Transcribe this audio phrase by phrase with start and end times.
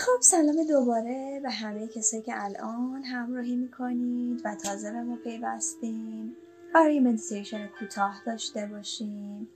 [0.00, 6.36] خب سلام دوباره به همه کسایی که الان همراهی می‌کنید و تازه به ما پیوستیم
[6.74, 9.48] برای مدیتیشن کوتاه داشته باشیم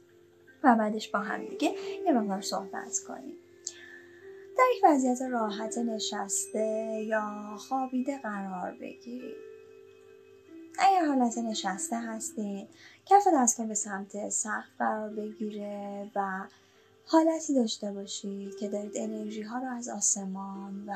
[0.64, 1.74] و بعدش با هم دیگه
[2.06, 3.36] یه مقدار صحبت کنیم.
[4.58, 9.36] در یک وضعیت راحت نشسته یا خوابیده قرار بگیرید.
[10.78, 12.68] اگر حالت نشسته هستید
[13.06, 16.44] کف دستان به سمت سقف قرار بگیره و
[17.06, 20.94] حالتی داشته باشید که دارید انرژی ها رو از آسمان و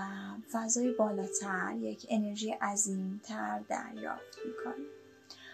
[0.53, 4.89] فضای بالاتر یک انرژی عظیمتر دریافت می‌کنید.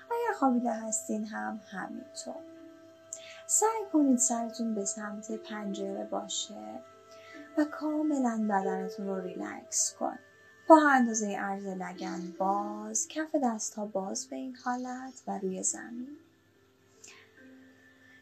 [0.06, 2.42] اگر خوابیده هستین هم همینطور.
[3.46, 6.80] سعی کنید سرتون به سمت پنجره باشه
[7.58, 10.18] و کاملا بدنتون رو ریلکس کن
[10.68, 16.16] پاها اندازه عرض لگن باز کف دست ها باز به این حالت و روی زمین.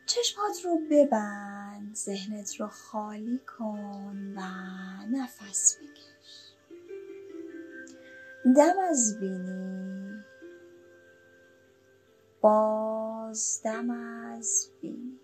[0.06, 4.40] چشمات رو ببند ذهنت رو خالی کن و
[5.10, 6.52] نفس بکش.
[8.56, 10.24] دم از بینی.
[12.40, 15.18] باز دم از بینی.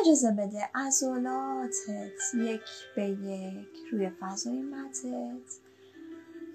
[0.00, 2.60] اجازه بده عضلاتت یک
[2.96, 5.60] به یک روی فضای متت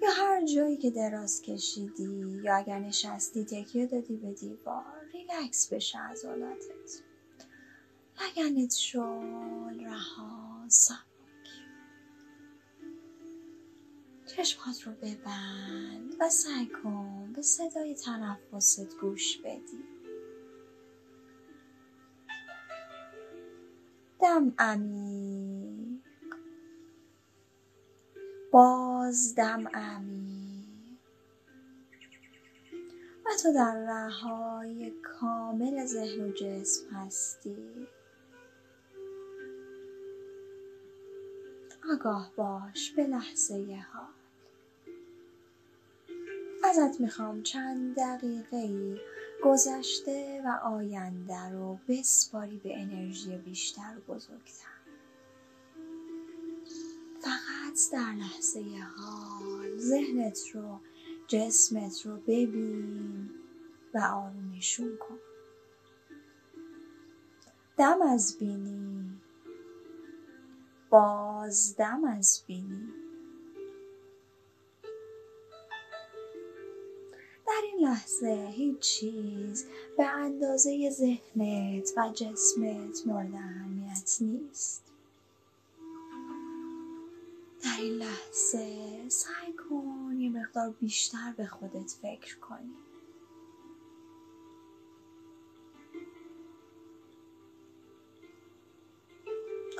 [0.02, 4.97] یا هر جایی که دراز کشیدی یا اگر نشستی تکیه دادی به دیوار.
[5.12, 7.02] ریلکس بشه عضلاتت
[8.20, 10.98] لگنت شل رها سبک.
[14.26, 19.84] چشمات رو ببند و سعی کن به صدای تنفست گوش بدی.
[24.20, 25.98] دم عمیق.
[28.52, 30.27] باز دم عمیق.
[33.28, 37.56] و تو در رهای کامل ذهن و جسم هستی.
[41.92, 44.08] آگاه باش به لحظه حال.
[46.64, 48.96] ازت می‌خوام چند دقیقه
[49.44, 54.78] گذشته و آینده رو بسپاری به انرژی بیشتر و بزرگتر.
[57.20, 58.64] فقط در لحظه
[58.96, 60.80] حال ذهنت رو
[61.28, 63.30] جسمت رو ببین
[63.94, 65.18] و آرومشون کن.
[67.76, 69.20] دم از بینی.
[70.90, 72.92] باز دم از بینی.
[77.46, 84.82] در این لحظه هیچ چیز به اندازه ذهنت و جسمت مورد اهمیت نیست.
[87.64, 92.74] در این لحظه سعی کن یه مقدار بیشتر به خودت فکر کنی.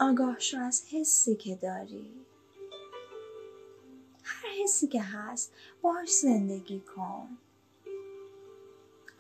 [0.00, 2.14] آگاه شو از حسی که داری.
[4.22, 7.38] هر حسی که هست باش زندگی کن.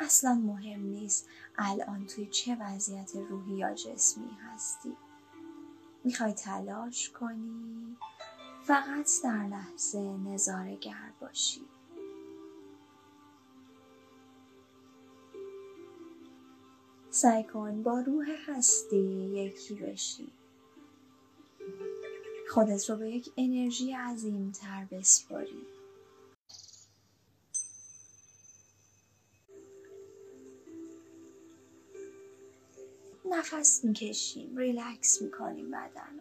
[0.00, 1.28] اصلا مهم نیست
[1.58, 4.96] الان توی چه وضعیت روحی یا جسمی هستی.
[6.04, 7.96] می‌خوای تلاش کنی؟
[8.68, 11.60] فقط در لحظه نظاره گر باشی.
[17.10, 20.32] سعی کن با روح هستی یکی بشی.
[22.50, 25.66] خودت رو به یک انرژی عظیمتر بسپاری.
[33.24, 36.20] نفس می‌کشیم ریلکس می‌کنیم بدن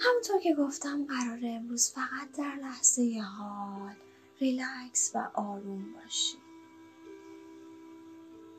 [0.00, 3.94] همونطور که گفتم قراره امروز فقط در لحظه حال
[4.40, 6.38] ریلکس و آروم باشی.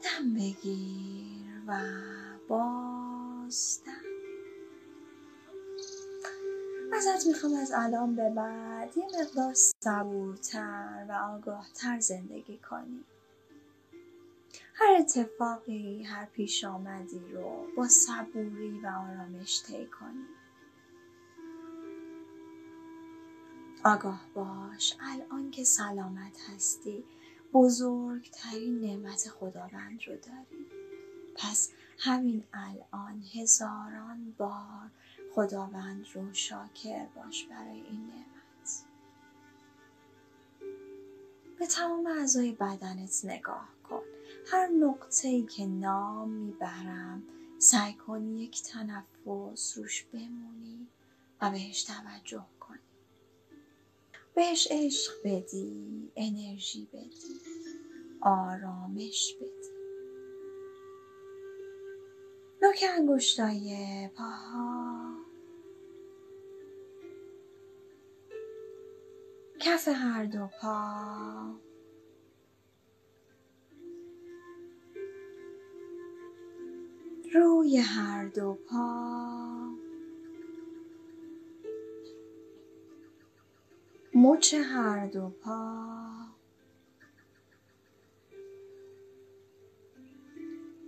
[0.04, 1.82] دم بگیر و
[2.48, 4.10] باز دم.
[6.94, 13.04] ازت می‌خوام از الان به بعد یه مقدار صبورتر و آگاهتر زندگی کنی.
[14.74, 20.26] هر اتفاقی هر پیش آمدی رو با صبوری و آرامش طی کنی.
[23.84, 27.04] آگاه باش الان که سلامت هستی
[27.54, 30.66] بزرگترین نعمت خداوند رو داری.
[31.36, 34.92] پس همین الان هزاران بار
[35.36, 38.86] خداوند رو شاکر باش برای این نعمت.
[41.60, 44.02] به تمام اعضای بدنت نگاه کن.
[44.52, 47.24] هر نقطه ای که نام می‌برم
[47.58, 50.88] سعی کن یک تنفس روش بمونی
[51.42, 52.46] و بهش توجه
[54.40, 57.42] بهش عشق بدی انرژی بدی
[58.22, 59.70] آرامش بدی.
[62.62, 65.16] نوک انگشتای پاها.
[69.60, 71.60] کف هر دو پا.
[77.34, 79.59] روی هر دو پا.
[84.22, 85.60] مچ هر دو پا.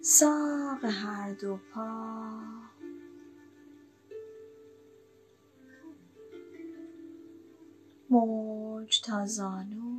[0.02, 1.90] ساق هر دو پا.
[8.10, 9.92] موج تا زانو.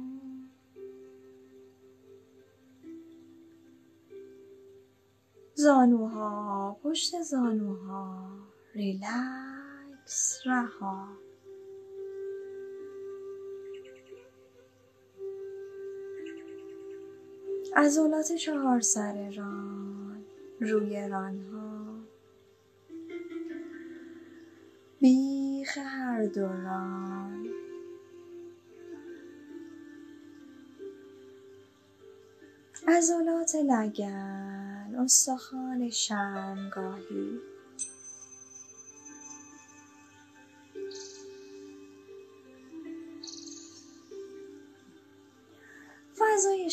[5.54, 8.28] زانوها پشت زانوها
[8.74, 11.08] ریلکس رها.
[17.76, 20.24] عضلات چهار سر ران
[20.60, 21.96] روی رانها.
[25.00, 27.46] بیخ هر دو ران.
[32.88, 37.40] عضلات لگن استخوان شرمگاهی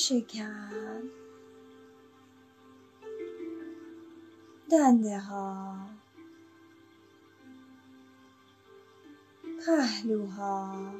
[0.10, 1.02] شکم
[4.72, 5.78] دنده ها
[9.66, 10.94] پهلوها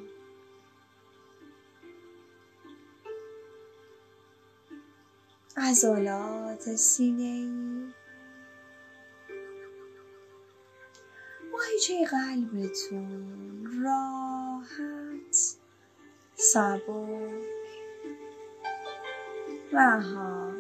[5.58, 7.94] عضلات سینه ای
[11.52, 15.58] ماهیچه قلبتون راحت
[16.36, 17.59] سبک
[19.74, 20.52] رها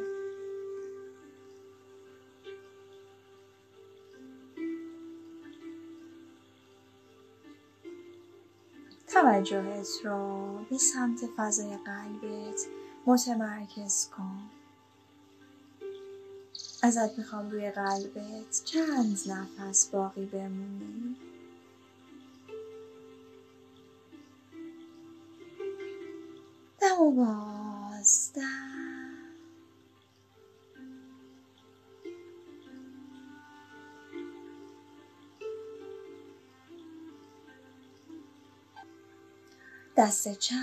[9.07, 12.67] توجهت رو به سمت فضای قلبت
[13.05, 14.49] متمرکز کن.
[16.83, 21.15] ازت می‌خوام روی قلبت چند نفس باقی بمونی؟
[26.81, 27.09] دم و
[39.99, 40.55] دست چپ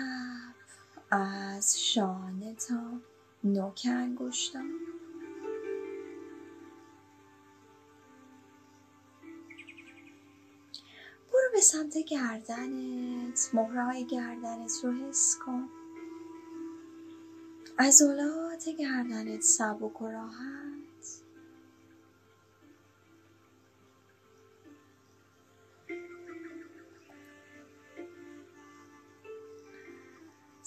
[1.11, 3.00] از شانه تا
[3.44, 4.71] نوک انگشتان.
[11.33, 15.69] برو به سمت گردنت مهره های گردنت رو حس کن.
[17.79, 20.75] عضلات گردنت سبک و راحت.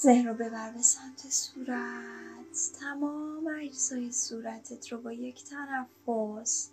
[0.02, 2.72] ذهن رو ببر به سمت صورت.
[2.80, 6.70] تمام اجزای صورتت رو با یک تنفس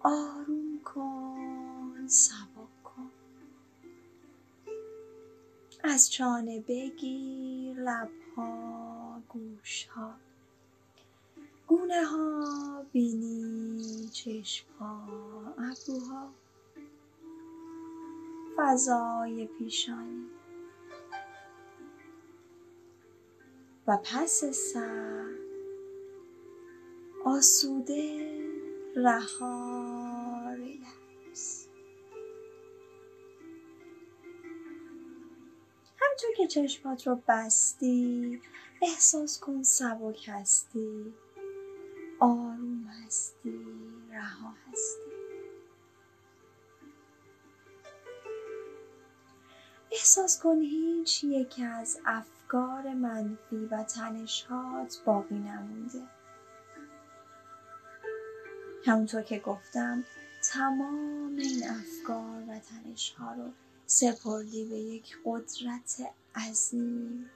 [0.00, 3.10] آروم کن سبک کن.
[5.84, 10.14] از چانه بگیر لبها گوشها.
[11.66, 15.06] گونه ها بینی چشم ها
[15.58, 16.28] ابروها.
[18.56, 20.43] فضای پیشانی.
[23.86, 25.34] و پس سر
[27.24, 28.30] آسوده
[28.96, 31.68] رها ریلکس
[36.00, 38.40] همینطور که چشمات رو بستی
[38.82, 41.14] احساس کن سبک هستی
[42.20, 43.66] آروم هستی
[44.10, 45.10] رها هستی.
[49.92, 52.43] احساس کن هیچ یک از افکار
[52.94, 56.02] منفی و تنشهات باقی نمونده.
[58.86, 60.04] همونطور که گفتم
[60.52, 63.50] تمام این افکار و تنش ها رو
[63.86, 66.00] سپردی به یک قدرت
[66.34, 67.30] عظیم.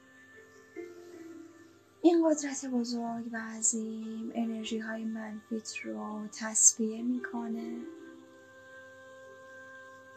[2.03, 7.77] این قدرت بزرگ و عظیم انرژی های منفیت رو تصفیه می‌کنه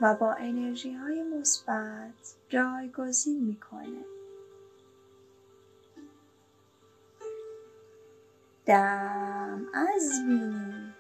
[0.02, 4.06] و با انرژی های مثبت جایگزین می‌کنه.
[8.72, 10.94] دم از بینی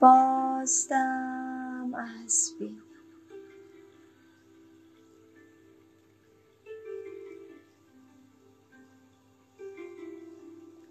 [0.00, 2.82] بازدم از بینی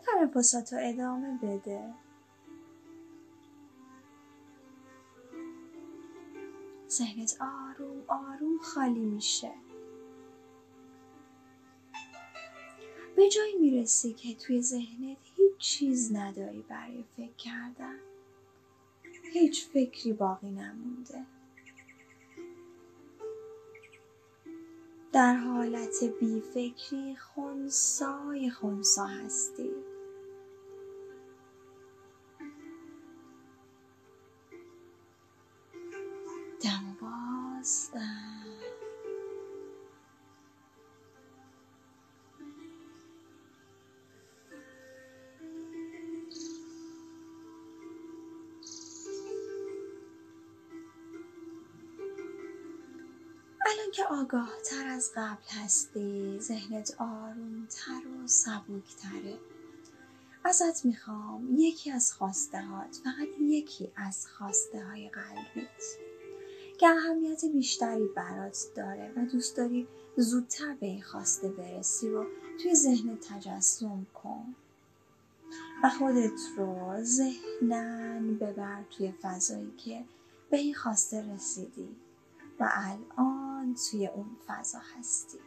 [0.05, 1.93] تنفسات رو ادامه بده.
[6.89, 9.71] ذهنت آروم آروم خالی میشه.
[13.22, 18.00] به جایی می‌رسی که توی ذهنت هیچ چیز نداری برای فکر کردن.
[19.34, 21.25] هیچ فکری باقی نمونده.
[25.13, 29.72] در حالت بیفکری خونسای خونسا هستی.
[36.63, 38.11] دم الان
[53.91, 59.39] که آگاه تر از قبل هستی ذهنت آرومتر و سبکتره.
[60.43, 65.81] ازت می‌خوام یکی از خواسته هات فقط یکی از خواسته های قلبیت.
[66.79, 72.25] که اهمیت بیشتری برات داره و دوست داری زودتر به این خواسته برسی رو
[72.62, 74.55] توی ذهن تجسم کن.
[75.83, 80.03] و خودت رو ذهنن ببر توی فضایی که
[80.50, 81.95] به این خواسته رسیدی.
[82.60, 83.40] و الان
[83.74, 85.39] توی اون فضا هستی.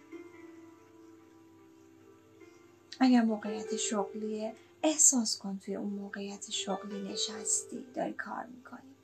[3.01, 4.53] اگر موقعیت شغلی
[4.83, 8.95] احساس کن توی اون موقعیت شغلی نشستی داری کار می‌کنی.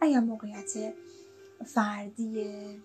[0.00, 0.94] اگر موقعیت
[1.66, 2.82] فردی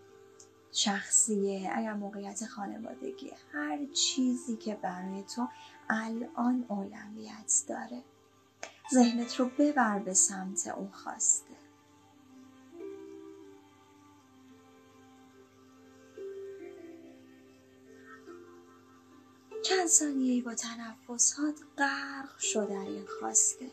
[0.72, 5.48] شخصیه اگر موقعیت خانوادگی هر چیزی که برای تو
[5.90, 8.04] الان اولویت داره
[8.94, 11.59] ذهنت رو ببر به سمت اون خواسته.
[19.70, 23.72] چند ثانیه با تنفسات غرق شو در این خواسته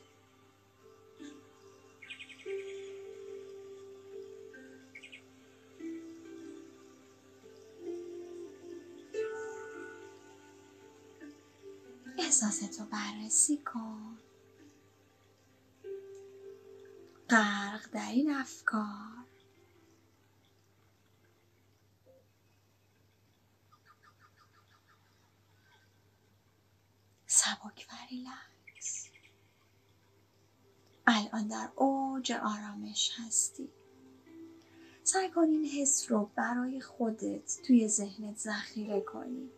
[12.19, 14.19] احساستو بررسی کن.
[17.31, 19.27] غرق در این افکار
[27.47, 29.09] سبک و ریلکس
[31.07, 33.69] الان در اوج آرامش هستی.
[35.05, 39.51] سعی کن این حس رو برای خودت توی ذهنت ذخیره کنی.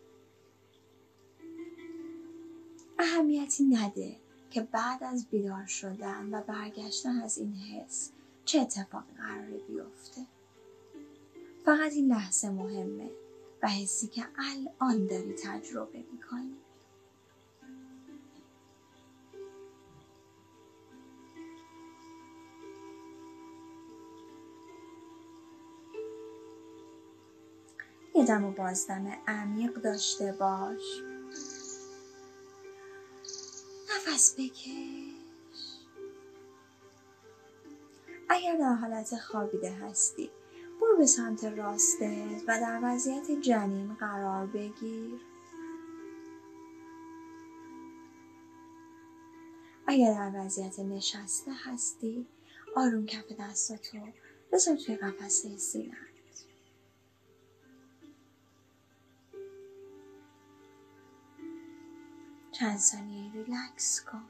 [2.99, 4.15] اهمیتی نده
[4.51, 8.11] که بعد از بیدار شدن و برگشتن از این حس
[8.45, 10.21] چه اتفاقی قراره بیفته.
[11.65, 13.09] فقط این لحظه مهمه
[13.63, 16.55] و حسی که الان داری تجربه می‌کنی.
[28.29, 31.01] یه دم و بازدم عمیق داشته باش.
[33.89, 35.13] نفس بکش.
[38.29, 40.31] اگر در حالت خوابیده هستی
[40.81, 45.19] برو به سمت راستت و در وضعیت جنین قرار بگیر.
[49.87, 52.27] اگر در وضعیت نشسته هستی
[52.75, 53.97] آروم کف دستاتو
[54.51, 56.08] بذار توی قفسه سینه
[62.59, 64.23] چند ثانیه ریلکس کن.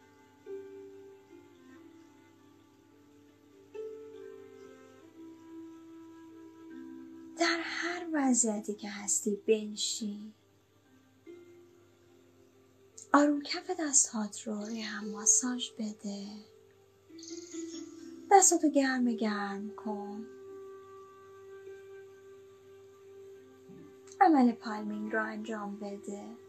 [7.38, 10.34] در هر وضعیتی که هستی بنشین.
[13.14, 16.28] آروم کف دستهات رو روی هم ماساژ بده.
[18.32, 20.26] دستاتو گرم گرم کن.
[24.22, 26.49] عمل پالمینگ رو انجام بده.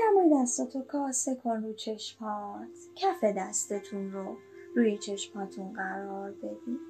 [0.00, 2.68] گرمای دستاتو کاسه کن رو چشمات.
[2.94, 4.36] کف دستتون رو
[4.76, 6.80] روی چشماتون قرار بدید.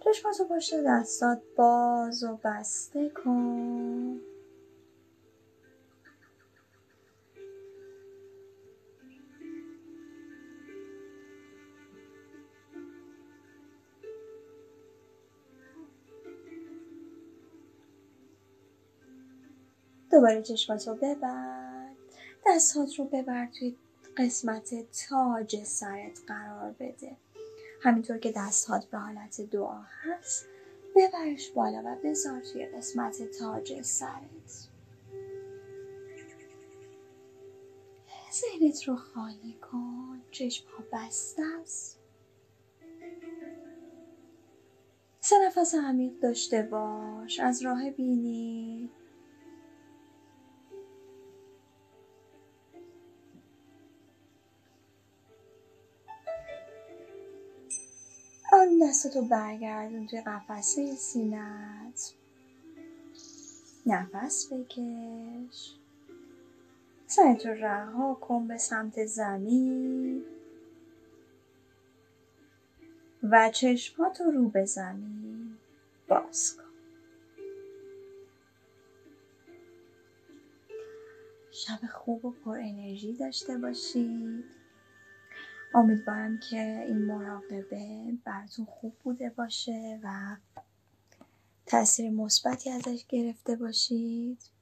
[0.00, 4.20] چشماتو پشت دستات باز و بسته کن.
[20.16, 21.96] دوباره چشمات رو ببند.
[22.46, 23.76] دستهات رو ببر توی
[24.16, 24.74] قسمت
[25.08, 27.16] تاج سرت قرار بده.
[27.82, 30.46] همینطور که دستهات به حالت دعا هست
[30.96, 34.68] ببرش بالا و بذار توی قسمت تاج سرت.
[38.32, 40.22] ذهنت رو خالی کن.
[40.30, 41.98] چشم ها بسته است.
[45.20, 47.40] سه نفس عمیق داشته باش.
[47.40, 48.90] از راه بینی.
[58.96, 62.14] دستتو برگردون توی قفسه سینت
[63.86, 65.74] نفس بکش.
[67.06, 70.24] سرتو رها کن به سمت زمین.
[73.22, 75.56] و چشماتو رو به زمین.
[76.08, 76.62] باز کن.
[81.50, 84.55] شب خوب و پر انرژی داشته باشید
[85.74, 90.36] امیدوارم که این مراقبه براتون خوب بوده باشه و
[91.66, 94.55] تاثیر مثبتی ازش گرفته باشید.